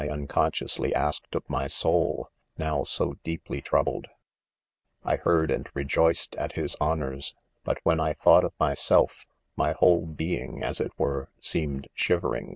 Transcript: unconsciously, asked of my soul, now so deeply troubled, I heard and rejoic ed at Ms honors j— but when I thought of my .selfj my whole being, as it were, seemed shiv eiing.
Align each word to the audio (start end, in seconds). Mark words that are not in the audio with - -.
unconsciously, 0.09 0.95
asked 0.95 1.35
of 1.35 1.47
my 1.47 1.67
soul, 1.67 2.31
now 2.57 2.83
so 2.83 3.17
deeply 3.23 3.61
troubled, 3.61 4.07
I 5.05 5.17
heard 5.17 5.51
and 5.51 5.69
rejoic 5.75 6.17
ed 6.39 6.39
at 6.39 6.57
Ms 6.57 6.75
honors 6.81 7.27
j— 7.27 7.37
but 7.65 7.77
when 7.83 7.99
I 7.99 8.13
thought 8.13 8.43
of 8.43 8.53
my 8.59 8.73
.selfj 8.73 9.27
my 9.55 9.73
whole 9.73 10.07
being, 10.07 10.63
as 10.63 10.79
it 10.81 10.91
were, 10.97 11.29
seemed 11.39 11.87
shiv 11.93 12.21
eiing. 12.23 12.49